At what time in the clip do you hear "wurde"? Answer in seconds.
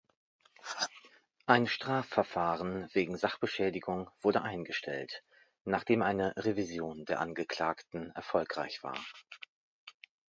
4.19-4.41